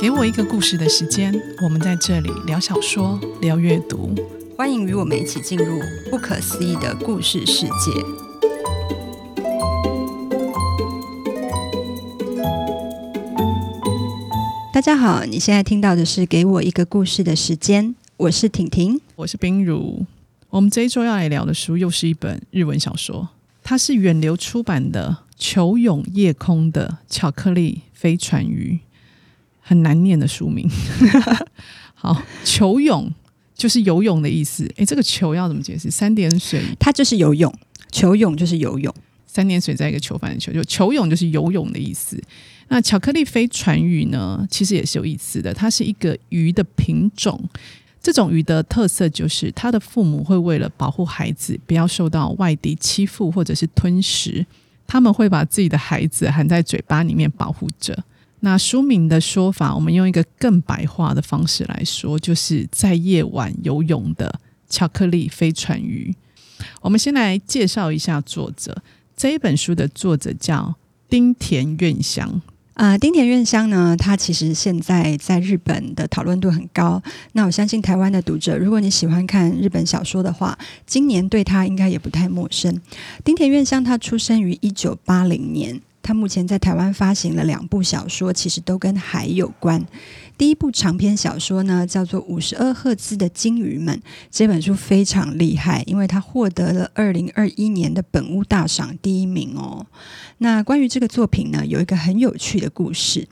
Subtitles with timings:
[0.00, 1.32] 给我一个故事的时间，
[1.62, 4.12] 我们在这里聊小说，聊阅读，
[4.56, 5.78] 欢迎与我们一起进入
[6.10, 7.70] 不可思议的故事世界。
[14.72, 20.04] 大家好，你现在听到的是《给我一个故事的时间》，我是婷婷，我是冰如。
[20.50, 23.28] 我们这一周要来聊的书又是一本日文小说，
[23.62, 28.80] 它是远流出版的《球泳夜空的巧克力飞船鱼》，
[29.62, 30.68] 很难念的书名。
[31.94, 33.10] 好，球泳
[33.54, 34.70] 就是游泳的意思。
[34.76, 35.90] 诶，这个球要怎么解释？
[35.90, 37.50] 三点水，它就是游泳。
[37.90, 38.92] 球泳就是游泳，
[39.26, 42.20] 三点水在一个球，反的球，就球泳就是游泳的意思。
[42.68, 44.46] 那巧克力飞船鱼呢？
[44.50, 47.38] 其实也是有意思的，它是一个鱼的品种。
[48.00, 54.44] 这种鱼的特色就是，它的父母会为了保护孩子不要受到外敌欺负或者是吞食，
[54.86, 57.96] 他们会把自己的孩子含在嘴巴里面保护着。
[58.44, 66.12] 那书名的说法，我们用一个更白话的方式来说，就是在夜晚游泳的巧克力飞船鱼。
[66.80, 68.82] 我们先来介绍一下作者，
[69.16, 70.74] 这一本书的作者叫
[71.08, 72.42] 丁田院香。
[72.74, 77.00] 啊，丁田院香呢，他其实现在在日本的讨论度很高。
[77.32, 82.80] 那我相信台湾的读者，如果你喜欢看日本小说的话，今年对他应该也不太陌生。
[83.22, 89.84] 丁田院香他出生于一九八零年，他目前在台湾发行了两部小说，其实都跟海有关。
[90.36, 93.96] 第一部长篇小说呢，叫做《五十二赫兹的鲸鱼们》。
[94.30, 99.86] 这本书非常厉害，因为它获得了二零二一年的本屋大赏第一名哦。
[100.38, 103.28] 那关于这个作品呢，有一个很有趣的故事。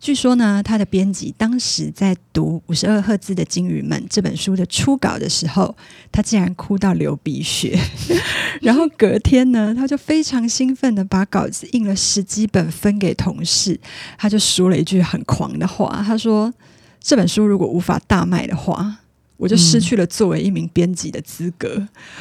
[0.00, 5.76] 据说呢，他的编辑当时在读《五十二赫兹的金鱼们》这本书的初稿的时候，
[6.10, 7.78] 他竟然哭到流鼻血。
[8.62, 13.78] 然后隔天呢，他就非常兴奋的把稿子印了十几本分给同事。
[14.16, 16.50] 他就说了一句很狂的话，他说
[16.98, 18.96] ：“这本书如果无法大卖的话，
[19.36, 21.68] 我就失去了作为一名编辑的资格。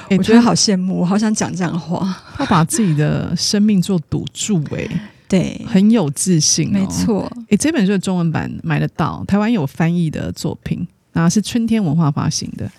[0.10, 2.24] 嗯”我觉得好羡慕，我好想讲这样的话。
[2.36, 4.90] 他把自己的生命做赌注，诶。
[5.30, 7.32] 对，很有自信哦，没错。
[7.48, 12.70] 诶，这本书的中文版买得到，台湾有翻译的作品，然后是春天文化发行的。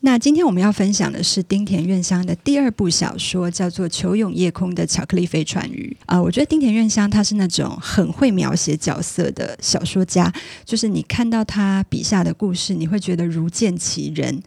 [0.00, 6.22] 那今天我们要分享的是丁田院香的第二部小说，叫做《球涌夜空的巧克力飞船鱼》啊、呃。
[6.22, 10.30] 我觉得丁田院香他是那种很会描写角色的小说家，
[10.64, 14.40] 就是你看到他笔下的故事，你会觉得如见其人。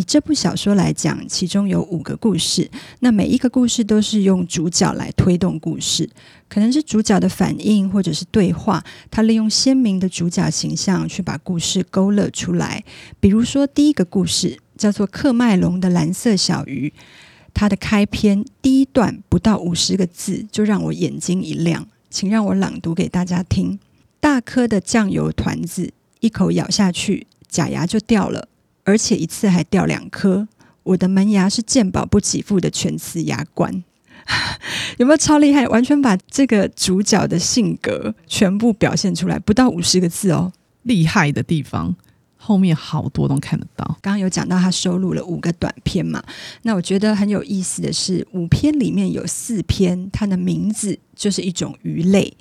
[0.00, 6.08] 以这部小说来讲，其中有五个故事，那每一个故事都是用主角来推动故事，
[6.48, 12.82] 可能是主角的反应或者是对话，他利用鲜明的主角形象去把故事勾勒出来。
[13.20, 14.58] 比如说第一个故事。
[14.80, 16.90] 叫做喀麦隆的蓝色小鱼，
[17.52, 23.78] 它的开篇第一段不到五十个字，就让我眼睛一亮，请让我朗读给大家听。
[24.20, 28.48] 大颗的酱油团子，一口咬下去，假牙就掉了，
[28.84, 30.48] 而且一次还掉两颗。
[30.82, 33.84] 我的门牙是健保不给付的全瓷牙冠，
[34.98, 35.68] 有没有超厉害？
[35.68, 40.52] 完全把这个主角的性格全部表现出来，不到五十个字哦，
[40.82, 41.94] 厉害的地方。
[42.42, 43.84] 后面好多都看得到。
[44.00, 46.24] 刚刚有讲到他收录了五个短片嘛，
[46.62, 52.32] 那我觉得很有意思的是，五篇里面有四篇，他的名字就是一种鱼类，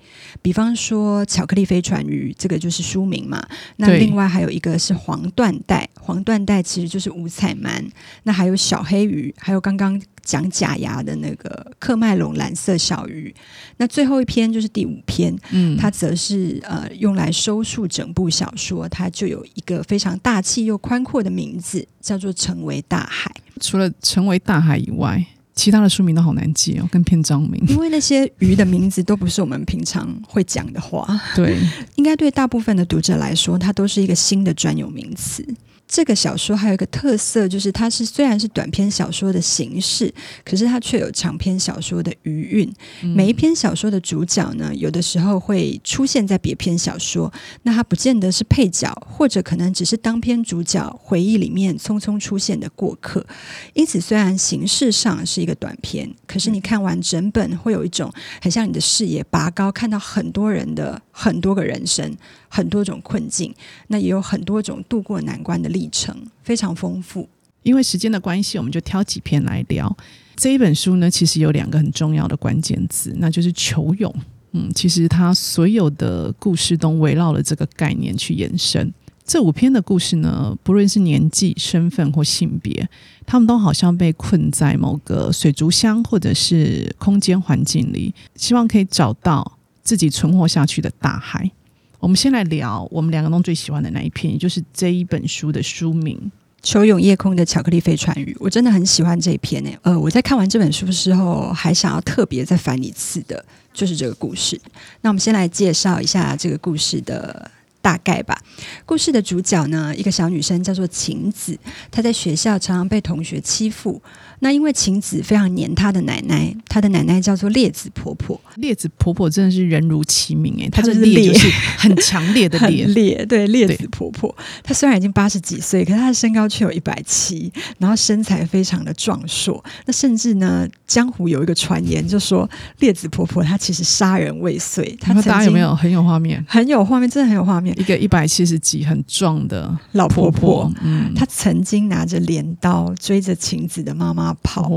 [0.41, 3.45] 比方说巧克力飞船鱼，这个就是书名嘛。
[3.75, 7.83] 那另外还有一个是黄缎带，黄缎带其实就是五彩鳗。
[8.23, 10.01] 那还有小黑鱼，还有刚刚。
[10.21, 13.33] 讲假牙的那个克麦隆蓝色小鱼，
[13.77, 23.31] 那最后一篇就是第五篇，嗯，它则是呃用来收束整部小说，它就有一个非常大气又宽阔的名字，叫做《成为大海》。
[23.59, 25.25] 除了《成为大海》以外，
[25.59, 31.19] 其他的书名都好难记哦，跟篇章名，因为那些鱼的名字都不是我们平常会讲的话。
[31.35, 31.57] 对，
[31.95, 35.45] 应该对大部分的读者来说，它都是一个新的专有名词。
[35.89, 40.13] 这个小说还有一个特色，就是它是虽然是短篇小说的形式，
[40.45, 42.71] 可是它却有长篇小说的余韵。
[43.01, 43.09] 嗯。
[43.15, 47.33] 每一篇小说的主角呢，有的时候会出现在别篇小说，
[47.63, 53.25] 那它不见得是配角，或者可能只是当篇主角回忆里面匆匆出现的过客。
[53.73, 58.13] 因此，虽然形式上是一个短篇，可是你看完整本，会有一种
[58.43, 62.15] 很像你的视野拔高，看到很多人的很多个人生。
[62.49, 63.53] 很多种困境，
[63.87, 66.13] 那也有很多种度过难关的历程，
[66.43, 67.29] 非常丰富。
[67.63, 69.95] 因为时间的关系，我们就挑几篇来聊。
[70.35, 74.13] 这一本书呢，其实有两个很重要的关键词，那就是求泳。
[74.53, 78.91] 嗯，其实它所有的故事都围绕了这个概念去延伸。
[79.25, 82.89] 这五篇的故事呢，不论是年纪、身份或性别，
[83.27, 91.51] 他们都好像被困在某个水族箱或者是空间环境里，希望可以找到自己存活下去的大海。
[91.99, 96.17] 我们先来聊我们两个都最喜欢的那一篇，也就是这一本书的书名
[96.67, 98.33] 《球咏夜空的巧克力飞船语》。
[98.39, 99.77] 我真的很喜欢这一篇诶。
[99.83, 103.43] 呃，我在看完这本书的时候，还想要特别再翻一次的，
[103.73, 104.59] 就是这个故事。
[105.01, 107.51] 那我们先来介绍一下这个故事的。
[107.81, 108.37] 大概吧。
[108.85, 111.57] 故事的主角呢，一个小女生叫做晴子，
[111.89, 114.01] 她在学校常常被同学欺负。
[114.39, 118.39] 那因为晴子非常黏她的奶奶，她的奶奶叫做烈子婆婆。
[118.55, 124.33] 烈子婆婆真的是人如其名诶，她的烈就是很强烈的 烈，烈对烈子婆婆。
[124.63, 129.63] 她虽然已经八十几岁，可是她的身高却有一百七，然后身材非常的壮硕。
[129.85, 132.49] 那甚至呢，江湖有一个传言，就说
[132.79, 134.97] 烈子婆婆她其实杀人未遂。
[135.01, 136.43] 她大家有没有很有画面？
[136.47, 137.77] 很有画面，真的很有画面。
[137.79, 144.28] 一个一百七十几很壮的老婆婆，嗯，她曾经拿着镰刀追着晴子的妈妈。
[144.35, 144.69] 跑，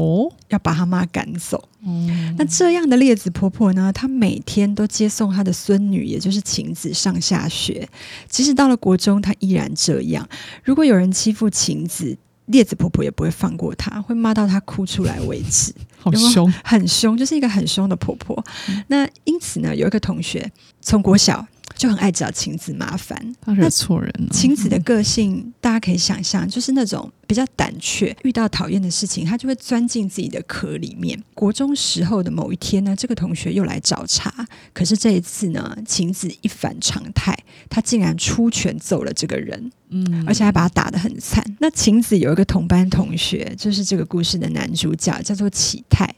[0.49, 1.69] 要把他妈赶走。
[1.85, 3.93] 嗯，那这样的列子婆婆呢？
[3.93, 7.89] 她每天都接送她的孙女，也就是晴子上下学。
[8.29, 10.29] 即使到了国中，她依然这样。
[10.63, 12.17] 如果有人欺负晴子，
[12.47, 15.75] 列子婆婆也不会放过她，会骂到她哭出来为止。
[15.99, 18.45] 好凶，很凶，就是一个很凶的婆婆。
[18.69, 20.51] 嗯，那因此呢，有一个同学
[20.81, 21.47] 从国小。
[21.83, 24.29] 就很爱找晴子麻烦，他惹错人了。
[24.31, 31.21] 晴子的个性，大家可以想象，就是那种比较胆怯，遇到讨厌的事情，他就会钻进自己的壳里面。
[31.35, 34.33] 国中时候的某一天呢，这个同学又来找茬，
[34.73, 37.37] 可是这一次呢，晴子一反常态，
[37.69, 41.45] 他竟然出拳揍了这个人，嗯，而且还把他打得很惨。
[41.59, 46.15] 那晴子有一个同班同学，就是这个故事的男主角，叫做启泰。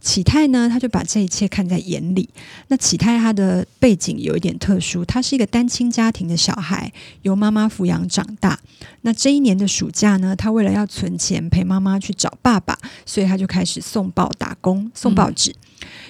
[0.00, 2.28] 启泰呢，他就把这一切看在眼里。
[2.68, 8.58] 那启泰他的背景有一点特殊，他是一个单亲家庭的小孩，由妈妈抚养长大。
[9.02, 15.50] 那这一年的暑假呢，他为了要存钱陪妈妈去找爸爸，所以他就开始送报打工，送报纸。
[15.50, 15.65] 嗯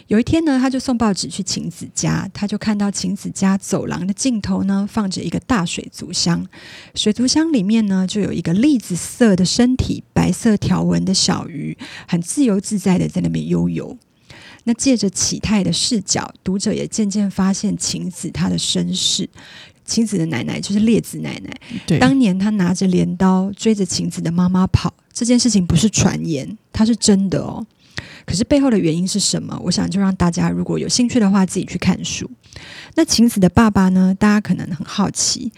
[0.08, 6.46] 有一天呢，他就送报纸去晴子家，他就看到晴子家走廊的尽头呢，放着一个大水族箱，
[6.94, 11.76] 水族箱里面呢，就有一个栗子色的身体、白色条纹的小鱼，
[12.06, 13.98] 很自由自在的在那边悠游。
[14.62, 19.28] 那借着启泰的视角，读者也渐渐发现晴子她的身世。
[19.84, 27.64] 晴子的奶奶就是烈子奶奶，对，当年她拿着镰刀追着晴子的妈妈跑，这件事情不是传言，它是真的哦。
[28.26, 29.58] 可是背后的原因是什么？
[29.62, 32.28] 我想就让大家如果有兴趣的话，自己去看书。
[32.96, 34.14] 那晴子的爸爸呢？
[34.18, 35.52] 大家可能很好奇。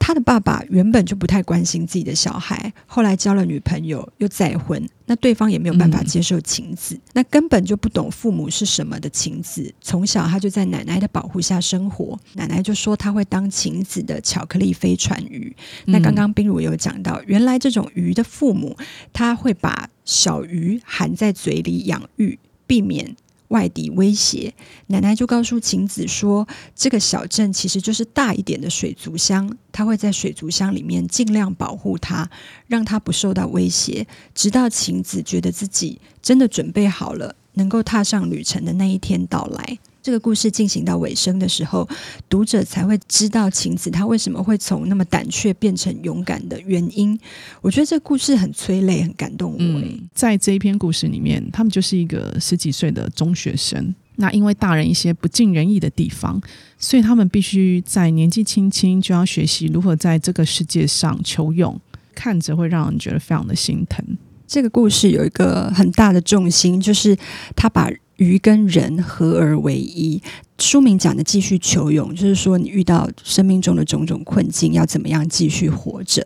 [0.00, 15.54] 他的爸爸原本就不太关心自己的小孩，后来交了女朋友又再婚，那对方也没有办法接受晴子，嗯、那根本就不懂父母是什么的晴子，从小他就在奶奶的保护下生活，奶奶就说他会当晴子的巧克力飞船鱼。
[15.86, 18.76] 嗯、那刚刚冰如有讲到，原来这种鱼的父母
[19.12, 23.14] 他会把小鱼含在嘴里养育，避免。
[23.50, 24.52] 外敌威胁，
[24.88, 32.30] 奶奶就告诉晴子说：“这个小镇其实就是大一点的水族箱，她会在水族箱里面尽量保护她，
[32.66, 41.88] 让她不受到威胁，直到晴子觉得自己真的准备好了，能够踏上旅程的那一天到来。”这个故事进行到尾声的时候，
[42.28, 47.18] 读者才会知道晴子她为什么会从那么胆怯变成勇敢的原因。
[47.60, 49.58] 我觉得这个故事很催泪，很感动我。
[49.58, 53.94] 嗯，在这一篇故事里面，他们就是一个十几岁的中学生。
[54.16, 56.40] 那因为大人一些不尽人意的地方，
[56.78, 61.78] 所以他们必须在年纪轻轻就要学习如何在这个世界上求用，
[62.14, 64.04] 看着会让人觉得非常的心疼。
[64.46, 67.16] 这个故事有一个很大的重心，就是
[67.54, 67.90] 他把。
[68.20, 70.22] 鱼跟人合而为一，
[70.58, 76.24] 书名讲的继续求泳，就是说你遇到生命中的种种困境，要怎么样继续活着。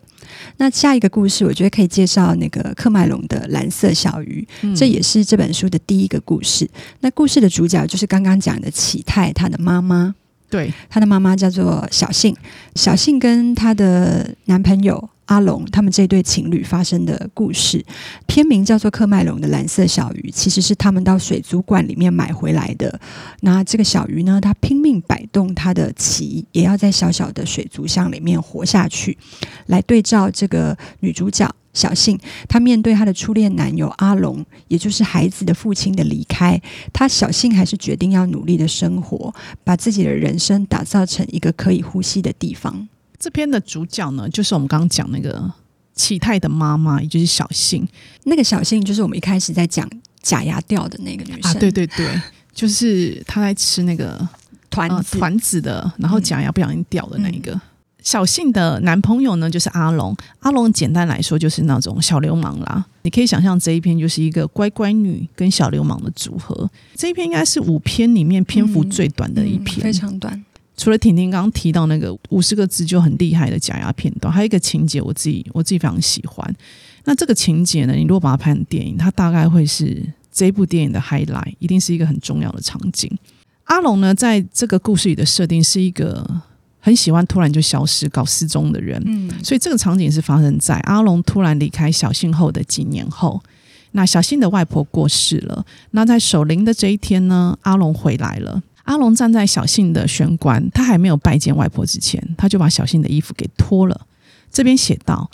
[0.57, 6.69] 那下一个故事，我觉得可以介绍那个克麦隆的蓝色小鱼，嗯、这也是这本书的第一个故事。
[6.99, 10.13] 那故事的主角就是刚刚讲的启泰，他的妈妈，
[10.51, 12.35] 对，他的妈妈叫做小幸，
[12.75, 15.11] 小幸跟她的男朋友。
[15.27, 17.85] 阿龙他们这对情侣发生的故事，
[18.27, 23.01] 片名叫做《喀麦隆的蓝色小鱼》，其实是他们到水族馆里面买回来的。
[23.41, 29.17] 那这个小鱼呢，它拼命摆动它的鳍，也要在小小的水族箱里面活下去。
[29.67, 36.61] 来对照这个女主角小幸，她面对她的初恋男友阿龙，也就是孩子的父亲的离开，
[36.93, 42.89] 她小幸还是决定要努力的生活，把自己的人生打造成一个可以呼吸的地方。
[43.25, 45.51] 这篇的主角呢，就是我们刚刚讲那个
[45.95, 47.89] 启泰的妈妈，也就是小幸。
[48.25, 49.89] 那个小幸就是我们一开始在讲
[50.21, 51.51] 假牙掉的那个女生。
[51.51, 52.21] 啊，对对对，
[52.53, 54.29] 就是她在吃那个
[54.69, 57.53] 团团子的，然后假牙不小心掉的那一个。
[57.53, 57.61] 嗯、
[58.03, 60.15] 小信的男朋友呢，就是阿龙。
[60.41, 62.85] 阿龙简单来说就是那种小流氓啦。
[63.05, 66.71] 你可以想象这一篇就是一个乖乖女跟小流氓的组合。
[66.95, 70.45] 这一篇应该是五篇里面篇幅最短的一篇，嗯嗯、非常短。
[70.77, 76.55] 除了婷婷刚刚提到那个五十个字就很厉害的假牙片段，还有一个情节，我自己我自己非常喜欢。
[77.05, 83.11] 那这个情节呢，你如果把它拍成电影，它大概会是这部电影的 highlight，一定是一个很重要的场景。
[83.65, 86.29] 阿龙呢，在这个故事里的设定是一个
[86.81, 89.01] 很喜欢突然就消失、搞失踪的人。
[89.07, 93.41] 嗯，所以这个场景是发生在阿龙突然离开小信后的几年后。
[93.93, 98.61] 那小信的外婆过世了，那在守灵的这一天呢，阿龙回来了。
[98.85, 104.07] 阿龙站在小信的玄关，他还没有拜见外婆之前，他就把小信的衣服给脱了。
[104.51, 105.31] 这边写道：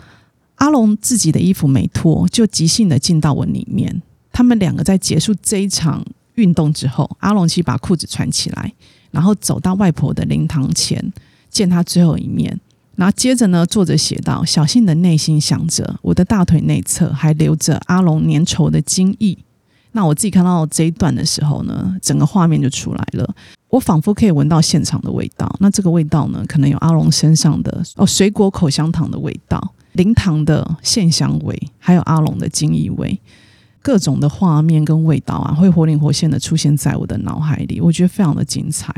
[0.56, 4.02] 阿龙自己的衣服没脱，就即兴的进到我里面。
[4.32, 6.04] 他们两个在结束这一场
[6.36, 8.72] 运动之后，阿龙去把裤子穿起来，
[9.10, 11.12] 然后走到外婆的灵堂前，
[11.50, 12.58] 见他最后一面。
[12.94, 19.36] 然后接着呢，作者写道：小信的内心想着，我的大腿内侧还留着阿龙粘稠的精液。
[19.92, 23.34] 那我自己看到这一段的时候呢，整个画面就出来了。
[23.68, 25.48] 我仿佛可以闻到现场的味道。
[25.60, 33.20] 那这个味道呢，可能有阿龙身上的哦水果口香糖的味道、灵堂的线香味，还有阿龙的精液味，
[33.80, 37.80] 各种的画面跟味道啊，会活灵活现的出现在我的脑海里。
[37.80, 38.92] 我觉得非常的精彩。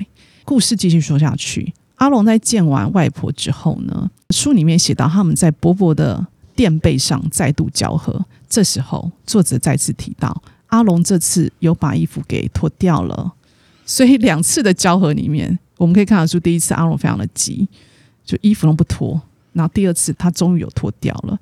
[0.45, 8.25] 故事继续说下去，阿龙在见完外婆之后呢，书里面写到他们在伯伯的垫背上再度交合。
[8.49, 10.43] 这时候，作者再次提到。
[10.73, 13.31] 阿龙这次有把衣服给脱掉了，
[13.85, 17.69] 所以两次的交合里面，我们可以看得出，第一次阿龙非常的急，
[18.25, 19.21] 就衣服都不脱，
[19.53, 21.39] 然后第二次他终于有脱掉了。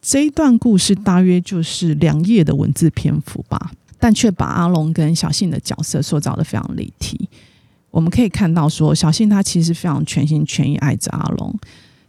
[0.00, 3.70] 这一段故事大约就是两页的文字篇幅吧，
[4.00, 7.28] 但却把阿龙跟小信的角色塑造得非常立体。
[7.92, 11.56] 我们可以看到说，小信他其实非常全心全意爱着阿龙，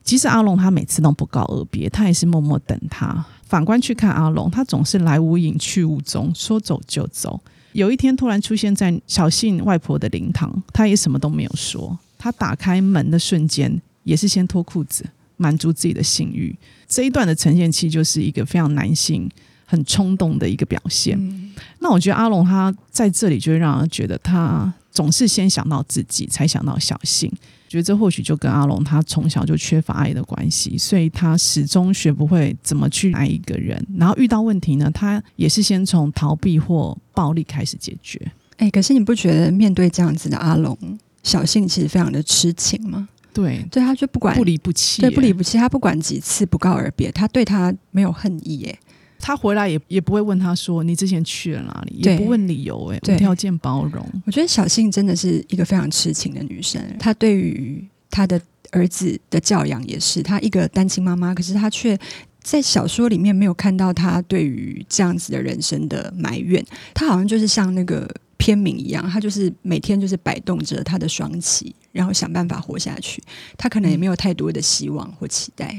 [0.04, 3.24] 即使阿龙他每次都不告而别，他也是默默等他。
[3.54, 7.40] 反观去看阿龙，他总是来无影去无踪，说走就走。
[7.74, 11.96] 有一天突然出现在小信外婆的灵堂，他也什么都没有说。
[12.18, 15.06] 他打开门的瞬间，也是先脱裤子，
[15.38, 16.58] 满足自己的性欲。
[16.88, 19.30] 这一段的呈现期就是一个非常男性、
[19.68, 21.16] 很冲动的一个表现。
[21.20, 27.32] 嗯、那我觉得阿龙他在这里就会让人觉得他总是先想到自己，才想到小信。
[27.74, 33.84] 觉得这或许就跟阿龙他从小就缺乏爱的关系，所以他始终学不会怎么去爱一个人。
[33.98, 38.22] 然后遇到问题呢，他也是先从逃避或暴力开始解决。
[38.58, 40.78] 哎，可是你不觉得面对这样子的阿龙，
[41.24, 43.10] 小信其实非常的痴情吗？
[43.34, 45.58] 对，对，他就不管不离不弃，对，不离不弃。
[45.58, 48.80] 他不管几次不告而别，他对他没有恨意耶。
[49.26, 54.06] 他回来也也不会问他说，你之前去了哪里，也不问理由，哎，无条件包容。
[54.26, 56.82] 我觉得小信真的是一个非常痴情的女生。
[57.00, 58.40] 她对于她的
[58.72, 61.98] 儿子的教养也是，她一个单亲妈妈，可是她却
[62.42, 66.62] 在小说里面没有看到她对于这样子的人生的埋怨。
[66.94, 73.24] 她好像就是像那个片名一样，她就是每天就是摆动着她的双旗，然后想办法活下去。
[73.58, 75.74] 她可能也没有太多的希望或期待。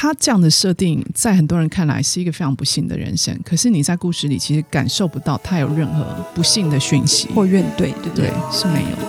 [0.00, 3.36] 他这样的设定，在很多人看来是一个非常不幸的人生。
[3.44, 8.28] 可是你在故事里其实感受不到他有任何不幸的讯息或怨怼，对不对？
[8.28, 9.08] 对，是没有的。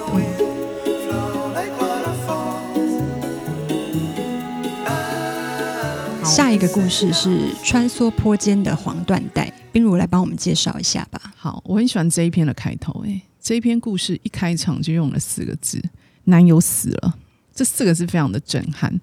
[6.25, 11.21] 下一个故事是穿梭坡间的黄缎带，冰如来帮我们介绍一下吧。
[11.37, 13.05] 好，我很喜欢这一篇的开头。
[13.05, 15.79] 哎，这一篇故事一开场就用了四个字
[16.25, 17.13] ：“男友死了”，
[17.53, 18.99] 这四个字非常的震撼。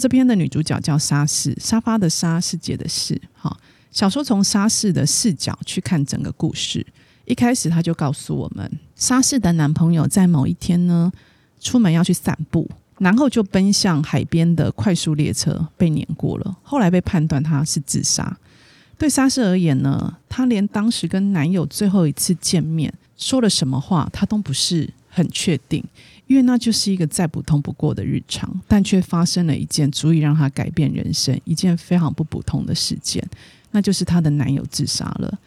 [0.00, 3.20] 这篇的女主角叫沙士，沙发的沙，世界的世。
[3.34, 3.54] 好，
[3.92, 6.84] 小说从沙士的视角去看整个故事。
[7.26, 11.12] 一开始，她就告诉我们，沙士的男朋友在某一天呢，
[11.60, 12.66] 出门要去散步，
[12.98, 18.34] 然后就奔向海边的快速列车被碾过了，后来被判断他是自杀。
[18.96, 25.84] 对沙士而言呢，她连当时跟男友最后一次见面说了什么话，她都不是很确定。
[26.30, 33.20] 因为那就是一个再普通不过的日常，但却发生了一件足以让她改变人生、一件非常不普通的事件，
[33.72, 35.40] 那就是她的男友自杀了。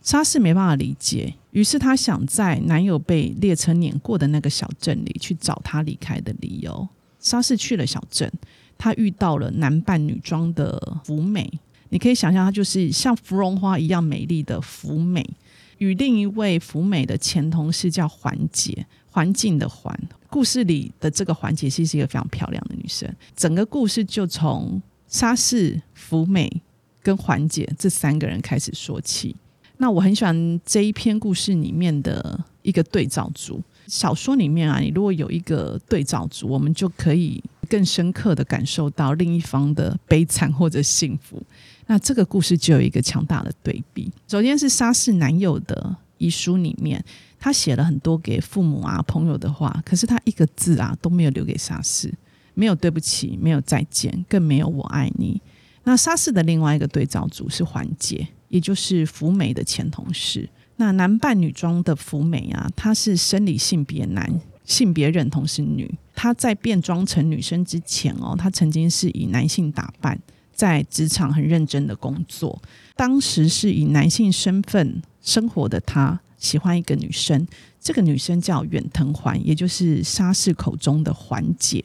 [0.00, 6.88] 莎士没办法理解，于是她想在男友被列车碾过的那个小镇里去找他离开的理由。
[7.18, 8.32] 莎士去了小镇，
[8.78, 11.52] 她遇到了男扮女装的福美，
[11.88, 15.28] 你可以想象，她就是像芙蓉花一样美丽的福美，
[15.78, 18.86] 与另一位福美的前同事叫环姐。
[19.10, 19.98] 环境的环，
[20.30, 23.10] 故事里的这个环姐其实是一个非常漂亮的女生。
[23.34, 26.62] 整个故事就从莎士、福美
[27.02, 29.34] 跟环姐这三个人开始说起。
[29.78, 33.62] 那我很喜欢这一篇故事里面的一个对照组。
[33.86, 41.42] 小说里面啊，你如果有一个对照组，我们就可以更深刻的感受到另一方的悲惨或者幸福。
[41.86, 44.12] 那这个故事就有一个强大的对比。
[44.26, 47.02] 首先是莎士男友的遗书里面。
[47.38, 52.12] 他写了很多给父母啊、朋友的话，可是他一个字啊都没有留给沙士，
[52.54, 55.40] 没有对不起，没有再见，更没有我爱你。
[55.84, 60.48] 那沙士的另外一个对照组是环姐，也就是福美的前同事。
[60.76, 65.92] 那男扮女装的福美啊，她是生理性别男，性别认同是女。
[66.14, 70.18] 她在变装成女生之前哦，她曾经是以男性打扮，
[70.52, 72.60] 在职场很认真的工作。
[72.94, 77.46] 当时是以男性身份生活的她，喜欢一个女生，
[77.80, 81.84] 这个女生叫远藤环，也就是沙士口中的环姐。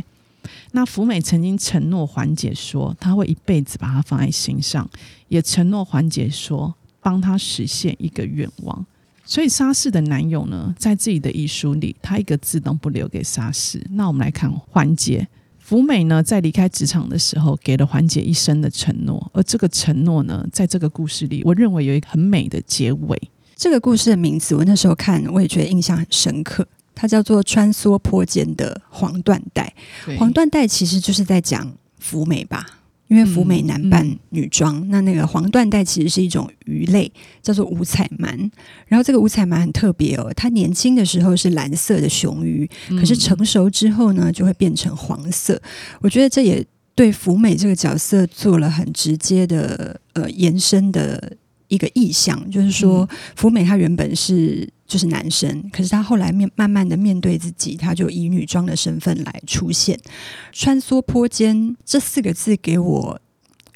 [0.71, 4.89] 那福美曾经承诺环姐说，她会一辈子把她放在心上，
[5.27, 6.73] 也承诺环姐说。
[7.05, 8.85] 帮他实现一个愿望，
[9.25, 13.85] 所以沙士的男友呢，在自己的遗书里，他一个字都不留给沙士。
[13.89, 15.27] 那我们来看环姐，
[15.59, 23.21] 福美呢，在离开职场的时候，给了环姐一生的承诺，而这个承诺呢，在这个故事里，我认为有一个很美的结尾。
[23.55, 29.73] 这个故事的名字，我那时候看，我也觉得印象很深刻，它叫做《穿梭坡间的黄缎带》。
[30.17, 32.79] 黄缎带其实就是在讲福美吧。
[33.09, 37.11] 因为福美男扮女装，嗯嗯、那那个黄缎带其实是一种鱼类，
[37.43, 38.49] 叫做五彩鳗。
[38.87, 45.61] 然后这个五彩鳗很特别哦，它年轻的时候是蓝色的雄鱼，嗯、可是成熟之后呢，就会变成黄色。
[46.01, 51.37] 我觉得这也对福美这个角色做了很直接的呃延伸的
[51.73, 54.69] 一个意象，就是说福美他原本是。
[54.85, 59.97] 就是男生，可是他后来面慢慢的面对自己，他就以女装的身份来出现。
[60.51, 63.19] 穿梭坡间这四个字给我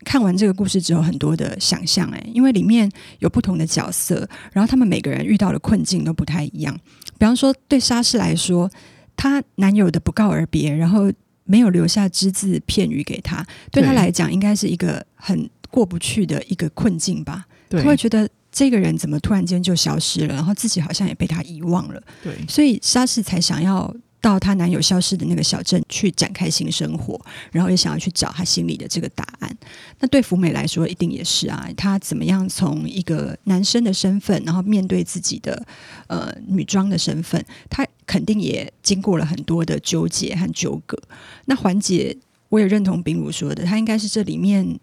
[0.03, 6.77] 看完这个故事之后很多的想象哎，因为里面有不同的角色，然后他们每个人遇到的困境都不太一样。
[7.17, 8.69] 比方说对沙士来说，
[9.15, 11.11] 她男友的不告而别，然后
[11.45, 17.47] 没有留下只字片语给他，对他来讲应该是一个很过不去的一个困境吧？
[17.69, 18.29] 他会觉得。
[18.49, 20.33] 这个人怎么突然间就消失了？
[20.33, 22.01] 然后自己好像也被他遗忘了。
[22.23, 27.21] 对，所以莎士才想要到她男友消失的那个小镇去展开新生活，
[27.51, 29.57] 然后也想要去找她心里的这个答案。
[29.99, 31.69] 那对福美来说，一定也是啊。
[31.77, 35.63] 她怎么样从一个男生的身份，然后面对自己的
[36.07, 40.97] 呃女装的身份，她肯定也经过了很多的纠结和纠葛。
[41.45, 42.17] 那环姐，
[42.49, 44.79] 我也认同冰如说的，她应该是这里面。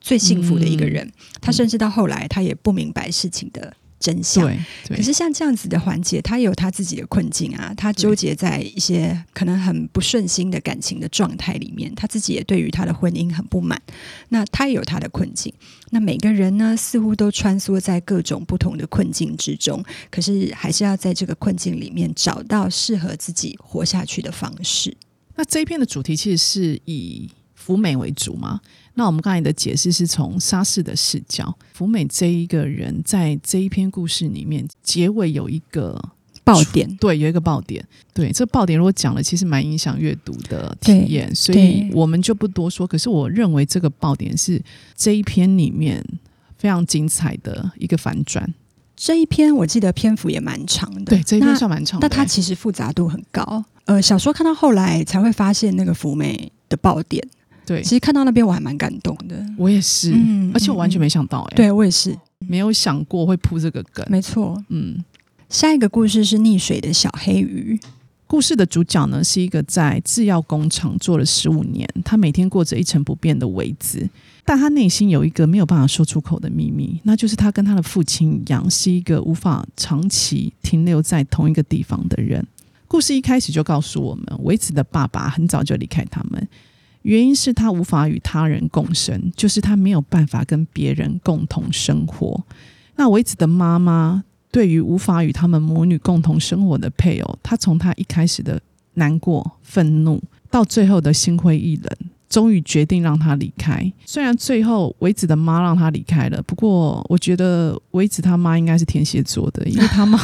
[0.00, 4.46] 最幸福的一个人，嗯、他甚至到后来，他也不明白事情的真相。
[4.86, 13.80] 对，可是像这样子的环节，他也有他自己的困境啊，他纠结在一些可能很不顺心的感情的状态里面，他自己也对于他的婚姻很不满。
[14.28, 15.52] 那他也有他的困境。
[15.90, 24.96] 那每个人呢，似乎都穿梭在各种不同的困境之中，可是还是要在这个困境里面找到适合自己活下去的方式。
[25.34, 28.60] 那这一篇的主题其实是以福美为主吗？
[28.98, 35.96] 那我们刚才的解释是从沙士的视角，福美这一个人在这一篇故事里面结尾有一个
[36.42, 42.88] 爆点，对，有一个爆点，对，这个爆点如果讲了，其实蛮影响阅读的体验，所以我们就不多说。
[42.88, 44.60] 可是我认为这个爆点是
[44.96, 46.04] 这一篇里面
[46.58, 48.52] 非常精彩的一个反转。
[48.96, 53.64] 这一篇我记得篇幅也蛮长的，对，这一篇算蛮长的，但它其实复杂度很高。
[53.84, 57.24] 呃，小说看到后来才会发现那个福美的爆点。
[57.68, 59.44] 对，其实看到那边我还蛮感动的。
[59.58, 64.02] 我也是，嗯、而且我完全没想到、欸，哎，对我也是没有想过会铺这个梗。
[64.08, 65.04] 没错，嗯，
[65.50, 67.78] 下一个故事是溺水的小黑鱼。
[68.26, 74.08] 故事的主角呢是一个在制药工厂做了十五年，他每天过着一成不变的维子，
[74.44, 82.46] 但他内心有一个没有办法说出口的秘密，那就是他跟他的父亲一样，是一个无法长期停留在同一个地方的人。
[82.86, 86.48] 故事一开始就告诉我们，维子的爸爸很早就离开他们。
[87.08, 92.44] 原因是他无法与他人共生，就是他没有办法跟别人共同生活。
[92.96, 98.60] 那维子的妈妈对于无法与他们母女共同生活的配偶，她从她一开始的
[98.92, 101.90] 难过、愤怒，到最后的心灰意冷。
[102.28, 103.90] 终于决定让他离开。
[104.04, 110.18] 虽然最后维子的妈让他离开了，不过我觉得维子他妈应该是天蝎座的，因为他妈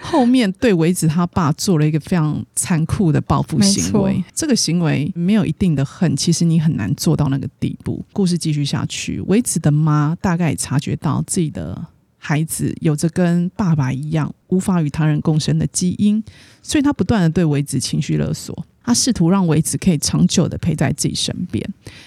[0.00, 4.22] 后面对维子他爸做了一个非常残酷的报复行为。
[4.34, 8.04] 这个行为没有一定的恨，其实你很难做到那个地步。
[8.12, 11.84] 故事继续下去，维子的妈大概察觉到自己的
[12.18, 16.22] 孩子有着跟爸爸一样无法与他人共生的基因，
[16.62, 18.64] 所以他不断的对维子情绪勒索。
[18.84, 21.66] 他试图让维子可以长久的陪在自己身边。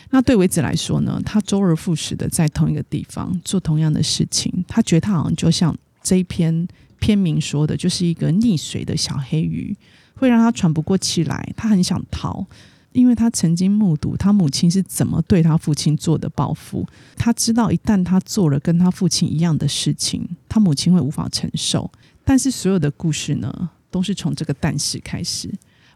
[0.10, 1.22] 那对维子来说呢？
[1.26, 4.52] 他周而复始的在同一个地方做同样的事情。
[4.68, 6.68] 他觉得他好像就像这一篇
[7.00, 9.76] 篇名说的，就是一个溺水的小黑鱼，
[10.16, 11.54] 会让他喘不过气来。
[11.56, 12.46] 他很想逃，
[12.92, 16.86] 因为他曾经目睹他母亲是怎么对他父亲做的报复。
[17.16, 21.90] 他知道一旦他做了跟他父亲一样的事情，他母亲会无法承受。
[22.24, 25.54] 但是所有的故事呢，都是从这个但是开始。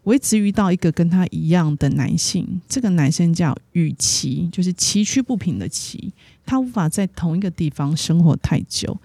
[0.10, 6.12] 维子遇到一个跟他一样的男性，这个男生叫宇崎，就是崎岖不平的崎。
[6.48, 9.00] 他无法在同一个地方生活太久。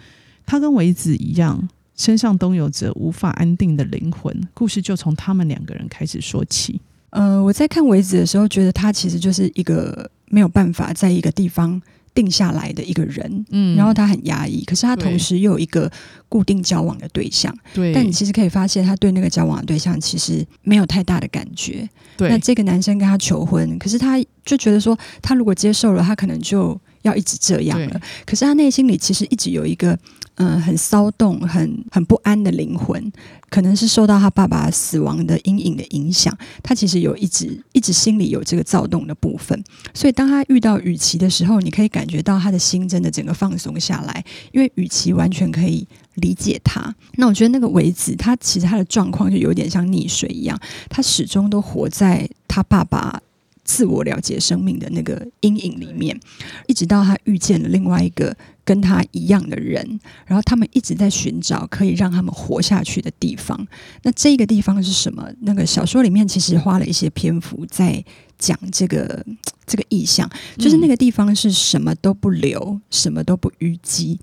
[0.47, 4.35] 他跟维子一样，身上都有着无法安定的灵魂。
[4.55, 6.81] 故事就从他们两个人开始说起。
[7.11, 11.79] 呃，我在看维子的时候，觉得他其实就是一个没有办法在一个地方
[12.15, 15.91] 定下来的一个人，嗯，然后他很压抑，可是他同时又有一个
[16.29, 17.93] 固定交往的对象，对。
[17.93, 22.29] 但你其实可以发现，他对那个交往的对象其实没有太大的感觉，对。
[22.29, 28.01] 那这个男生跟他求婚，可是他就觉得说，他如果接受了，他可能就要一直这样了。
[28.27, 29.99] 可是他内心里其实一直有一个。
[30.37, 33.13] 嗯，很骚动、很很不安的灵魂，
[33.51, 36.37] 可能是受到他爸爸死亡的阴影的影响。
[36.61, 39.63] 他其实有一直一直心里有这个躁动的部分，
[39.95, 46.93] 所以当他遇到雨琦的时候，你可以感觉到他的心真的整个放松下来，因为雨琦完全可以理解他。
[47.15, 50.59] 那我觉得那个维子，他其实他的状况就有点像溺水一样，
[50.91, 53.23] 他始终都活在他爸爸
[53.65, 56.19] 自我了解生命的那个阴影里面，
[56.67, 58.37] 一直到他遇见了另外一个。
[58.67, 63.69] 跟他一样的人，然后他们一直在寻找可以让他们活下去的地方。
[64.05, 65.31] 那这个地方是什么？
[65.43, 68.03] 那个小说里面其实花了一些篇幅在
[68.39, 69.23] 讲这个
[69.67, 74.19] 这个意象，就是那个地方是什么都不留，什么都不淤积。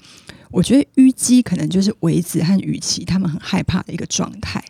[0.51, 4.63] 我觉得淤积可能就是维子和雨琦他们很害怕的一个状态。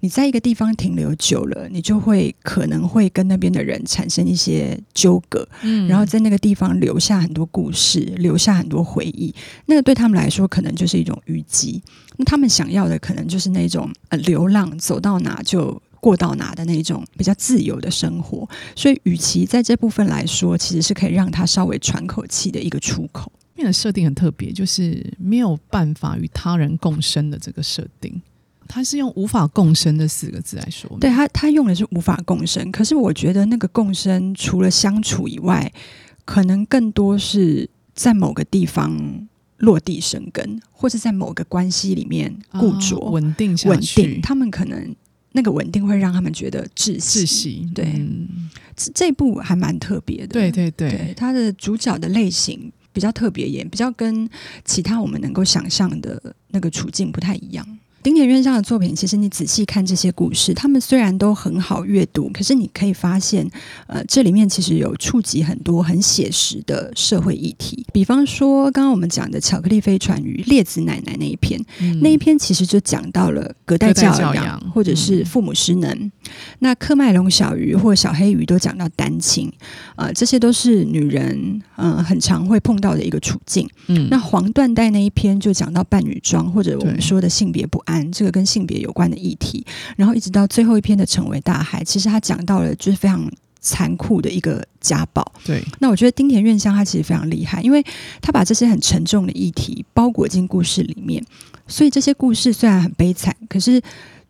[0.00, 9.34] 你在一个地方停留久了，你就会可能会跟那边的人产生一些纠葛，嗯，然后在那个地方留下很多故事，留下很多回忆。
[9.66, 11.82] 那个对他们来说，可能就是一种淤积。
[12.16, 18.48] 那他们想要的，可能就是那种呃流浪，走到哪就过到哪的那种比较自由的生活。
[18.74, 23.30] 所以，与其在这部分来说，其实是可以让他稍微喘口气的一个出口。
[23.56, 28.20] 里面的设定很特别，就是没有办法与他人共生的这个设定，
[28.68, 30.94] 他是用“无法共生”这四个字来说。
[31.00, 35.72] 对他，他用的是“无法共生”，可是我觉得那个共生除了相处以外，
[36.26, 44.02] 可能更多是在某个地方落地生根，或是在某个关系里面固着、哦、稳定下去。
[44.02, 44.94] 稳定，他们可能
[45.32, 47.20] 那个稳定会让他们觉得窒息。
[47.20, 48.50] 窒息，对，嗯、
[48.94, 50.34] 这部还蛮特别的。
[50.34, 52.70] 对对对，对，他的主角的类型。
[52.96, 54.26] 比较特别，也比较跟
[54.64, 57.78] 其他我们能够想象的那个处境不太一样。
[58.06, 63.44] 町田院香的作品，其实你仔细看这些故事，他们虽然都很好阅读，可是你可以发现，
[63.88, 67.84] 呃，这里面其实有触及很多很写实的社会议题。
[67.92, 75.90] 比方说，刚刚我们讲的《巧克力飞船与列子奶奶那一篇，嗯、那一篇其实就讲到了隔代教养，或者是父母失能。
[75.90, 76.12] 嗯、
[76.60, 79.52] 那科麦隆小鱼或小黑鱼都讲到单亲，
[79.96, 83.68] 呃，这些都是女人嗯、呃、很常会碰到的一个处境。
[83.88, 87.95] 嗯，那黄缎带那一篇就讲到扮女装或者我们说的性别不安。
[88.10, 89.64] 这个跟性别有关的议题，
[89.96, 93.30] 然后一直到最后一篇的《成为大海》，其实他讲到了就是非常
[93.60, 95.24] 残酷的一个家暴。
[95.44, 97.84] 对，那我觉得丁田院香他其实非常厉害，因为
[98.20, 101.24] 他把这些很沉重的议题包裹进故事里面，
[101.68, 103.80] 所以这些故事虽然很悲惨，可是。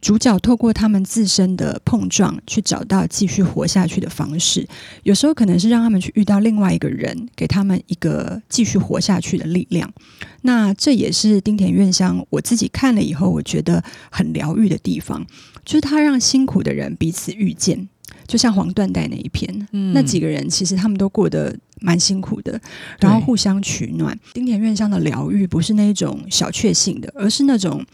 [0.01, 4.67] 主角透过他们自身的碰撞，去找到继续活下去的方式。
[5.03, 9.93] 有时候可能是让他们去遇到另外一个人，给他们一个继续活下去的力量。
[10.43, 15.27] 那这也是丁田院香我自己看了以后，我觉得很疗愈的地方，
[15.65, 17.89] 就是他让辛苦的人彼此遇见。
[18.29, 22.61] 就像黄缎带那一篇，嗯、那几个人其实他们都过得蛮辛苦的，
[23.01, 24.17] 然后互相取暖。
[24.33, 27.85] 丁田院香的疗愈不是那种小确幸的，而是那种。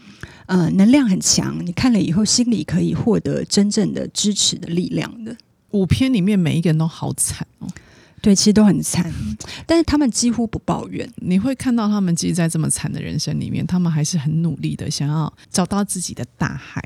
[0.45, 5.35] 呃，能量很强，你看了以后心里可以获得真正的支持的力量的。
[5.71, 7.67] 五篇里面每一个人都好惨哦，
[8.21, 9.11] 对，其实都很惨，
[9.65, 11.09] 但是他们几乎不抱怨。
[11.15, 16.79] 你会看到他们其实，在这么惨的人生里面，他们还是很努力的，想要找到自己的大海。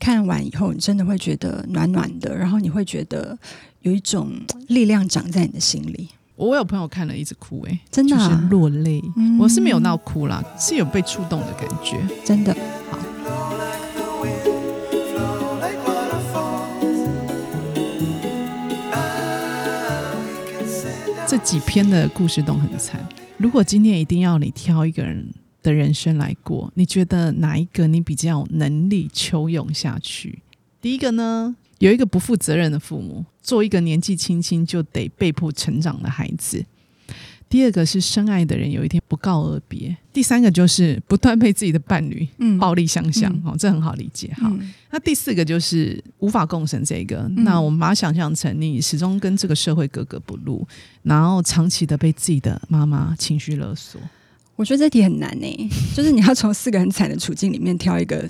[0.00, 3.38] 看完以后，你真的会觉得暖暖的，然后你会觉得
[3.82, 4.32] 有一种
[4.68, 6.08] 力量长在你的心里。
[6.34, 9.02] 我有朋友看了一直哭，欸，哎，真的，啊，就是落泪。
[9.16, 12.54] 嗯，我是没有闹哭啦，是有被触动的感觉，真的。
[21.46, 23.08] 几篇的故事都很惨。
[23.36, 25.32] 如果今天一定要你挑一个人
[25.62, 30.40] 的人生来过，你觉得哪一个你比较有能力求永下去？
[30.80, 31.54] 第一个呢？
[31.78, 36.64] 有一个不负责任的父母，做一个年纪轻轻就得被迫成长的孩子。
[37.48, 39.96] 第二个是深爱的人有一天不告而别。
[40.12, 42.26] 第三个就是不断被自己的伴侣
[42.58, 44.32] 暴力相向，哦、嗯，这很好理解。
[44.36, 46.82] 好，嗯、那第四个就是无法共生。
[46.84, 50.66] 这个，嗯、那我们把它想象成你始终跟这个社会格格不入，
[51.02, 54.00] 然后长期的被自己的妈妈情绪勒索。
[54.56, 58.28] 我觉得这题很难呢、欸，就是你要从四个很惨的处境里面挑一个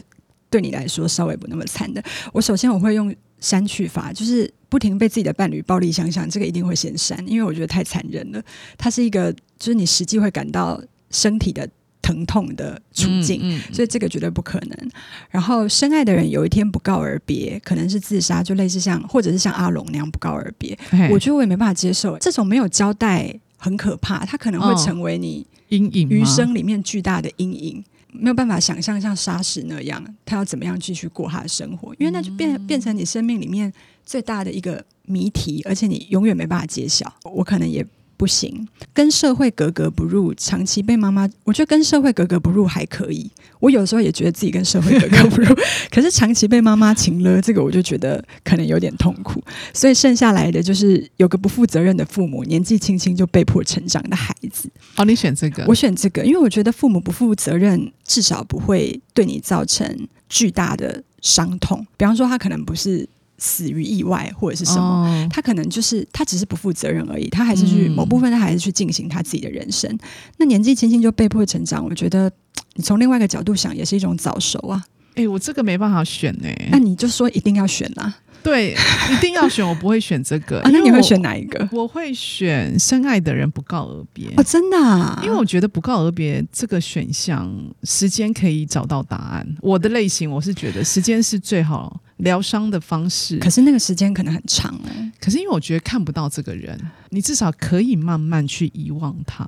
[0.51, 2.03] 对你来说稍微不那么惨的。
[2.33, 8.43] 我首先我会用删去法，就是不停被自己的伴侣暴力相向，这个一定会先删，因为我觉得太残忍了。
[8.77, 11.69] 它是一个，就是你实际会感到身体的。
[12.03, 14.91] 疼痛的处境，嗯嗯、所以这个绝对不可能。
[15.29, 20.79] 然后深爱的人有一天不告而别，可能是自杀，就类似像或者是像阿龙那样不告而别。
[21.11, 24.25] 我觉得我也没办法接受这种没有交代，很可怕。
[24.25, 27.85] 它可能会成为你阴影余生里面巨大的阴影，
[28.19, 33.73] 没有办法想象像沙石那样，他要怎么样继续过他的生活，因为那就变变成你生命里面
[34.05, 37.13] 最大的一个谜题，而且你永远没办法揭晓。
[37.25, 37.87] 我可能也。
[38.17, 43.31] 不行，跟社会格格不入，长期被妈妈，我觉得跟社会格格不入还可以。
[43.61, 45.55] 我有时候也觉得自己跟社会格格不入，
[45.91, 49.43] 可是长期被妈妈请了，这个我就觉得可能有点痛苦。
[49.73, 54.71] 所以剩下来的就是有个不负责任的父母，年纪轻轻就被迫成长的孩子。
[54.97, 55.65] 哦，你选这个？
[55.67, 61.87] 我选这个，因为我觉得父母不负责任，至少不会对你造成巨大的伤痛。
[61.97, 63.09] 比方说，他可能不是。
[63.39, 69.99] 死于意外或者是什么，哦、他可能就是他只是不负责任而已，他还是去、嗯、某部分，他还是去进行他自己的人生。
[70.39, 72.31] 那年纪轻轻就被迫成长，我觉得
[72.75, 74.83] 你从另外一个角度想，也是一种早熟啊。
[75.11, 78.15] 哎、欸，我这个没办法选哎、欸，那你就说一定要选啊？
[78.43, 78.77] 对，
[79.11, 80.61] 一定要选，我不会选这个。
[80.63, 81.69] 啊、那你会选哪一个？
[81.73, 84.29] 我会选深爱的人不告而别。
[84.37, 85.19] 哦，真的、啊？
[85.25, 87.51] 因为我觉得不告而别这个选项，
[87.83, 89.47] 时间可以找到答案。
[89.63, 93.39] 我的类型，我是觉得时间是最好疗伤的方式。
[93.39, 94.89] 可是那个时间可能很长哦。
[95.21, 96.79] 可是因为我觉得看不到这个人，
[97.11, 99.47] 你至少可以慢慢去遗忘他。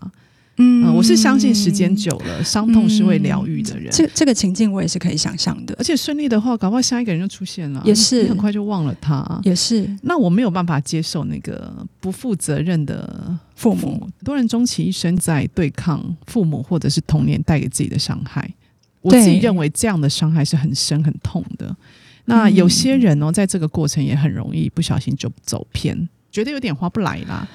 [0.60, 3.92] 嗯，嗯，我是相信时间久了，伤痛是会疗愈的人。
[3.92, 9.40] 这这个情境我也是可以想象的，而且顺利的话，搞不好下一个人就出现了，也是很快就忘了他。
[9.44, 13.80] 也是，那我没有办法接受那个不负责任的父母。
[13.80, 18.52] 父母很多人终其一生在对抗父母或者是童年带给自己的伤害，
[19.00, 21.76] 我自己认为这样的伤害是很深很痛的。
[22.28, 27.48] 那有些人哦，在这个过程也很容易不小心就走偏，觉得有点划不来啦。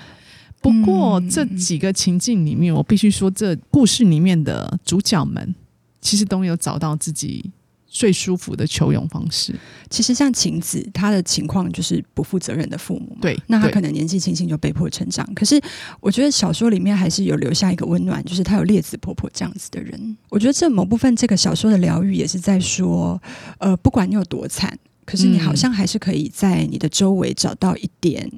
[0.59, 5.53] 不过这几个情境里面，我必须说，这故事里面的主角们
[6.01, 7.51] 其实都有找到自己
[7.93, 9.53] 最舒服的求永方式。
[9.89, 15.23] 其实像晴子，她的情况就是不负责任的父母，对，那她可能年纪轻轻就被迫成长。
[15.35, 15.61] 可是
[15.99, 20.17] 我觉得小说里面还是有留下一个温暖，就是她有烈子婆婆这样子的人。
[20.29, 23.21] 我觉得这某部分这个小说的疗愈也是在说，
[23.59, 24.75] 呃，不管你有多惨，
[25.05, 28.29] 可是你好像还是可以在你的周围找到一点。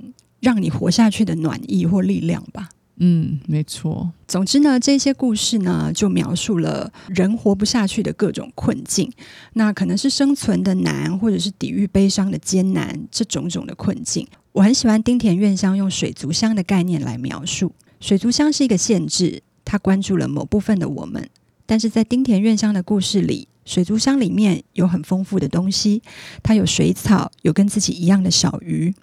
[0.41, 2.69] 让你活下去的暖意或力量吧。
[2.97, 4.09] 嗯，没错。
[4.27, 9.11] 总之呢，这些故事呢，就描述了人活不下去的各种困境。
[9.53, 14.25] 那可能是生存的难，或者是抵御悲伤的艰难，这种种的困境。
[14.53, 17.73] 我很喜欢丁田院香用水族箱的概念来描述。
[17.99, 21.29] 水族箱是一个限制，它关注了某部分的我们。
[21.65, 26.01] 但是在丁田院香的故事里，水族箱里面有很丰富的东西，
[26.41, 28.93] 它有水草，有跟自己一样的小鱼。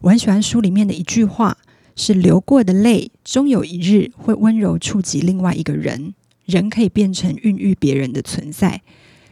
[0.00, 1.56] 我很喜欢书里面的一句话，
[1.96, 8.82] 是流过的泪，终有一日会温柔触及另外一个人，人可以变成孕育别人的存在。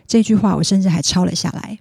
[0.07, 1.79] 这句话我甚至还抄了下来。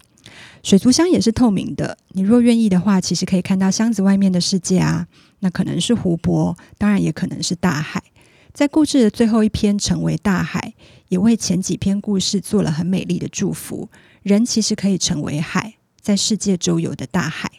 [0.61, 5.07] 水族箱也是透明的，你若愿意的话，其实可以看到箱子外面的世界啊。
[5.39, 8.01] 那可能是湖泊，当然也可能是大海。
[8.53, 10.73] 在故事的最后一篇成为大海，
[11.09, 13.89] 也为前几篇故事做了很美丽的祝福。
[14.21, 17.51] 人其实可以成为海，在世界周游的大海。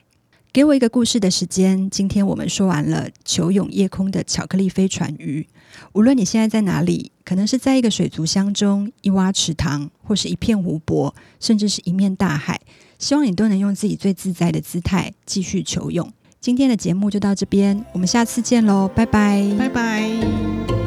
[0.55, 1.90] 给我一个故事的时间。
[1.90, 5.45] 今天我们说完了球泳夜空的巧克力飞船鱼。
[5.95, 12.61] 无论你现在在哪里，可能是在一个水族箱中、一洼池塘，或是一片湖泊，甚至是一面大海。
[13.01, 16.09] 希望你都能用自己最自在的姿态继续球泳。
[16.40, 20.84] 今天的节目就到这边，我们下次见喽，拜拜，拜拜。